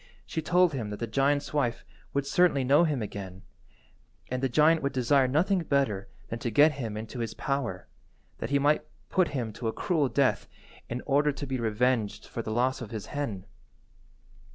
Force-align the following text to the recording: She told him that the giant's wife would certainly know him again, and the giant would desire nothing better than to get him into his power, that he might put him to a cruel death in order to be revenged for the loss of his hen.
She 0.25 0.41
told 0.41 0.73
him 0.73 0.89
that 0.89 0.97
the 0.99 1.05
giant's 1.05 1.53
wife 1.53 1.85
would 2.11 2.25
certainly 2.25 2.63
know 2.63 2.85
him 2.85 3.03
again, 3.03 3.43
and 4.31 4.41
the 4.41 4.49
giant 4.49 4.81
would 4.81 4.93
desire 4.93 5.27
nothing 5.27 5.59
better 5.59 6.07
than 6.29 6.39
to 6.39 6.49
get 6.49 6.71
him 6.71 6.97
into 6.97 7.19
his 7.19 7.35
power, 7.35 7.87
that 8.39 8.49
he 8.49 8.57
might 8.57 8.83
put 9.09 9.27
him 9.37 9.53
to 9.53 9.67
a 9.67 9.71
cruel 9.73 10.09
death 10.09 10.47
in 10.89 11.01
order 11.05 11.31
to 11.33 11.45
be 11.45 11.59
revenged 11.59 12.25
for 12.25 12.41
the 12.41 12.49
loss 12.51 12.81
of 12.81 12.89
his 12.89 13.05
hen. 13.13 13.45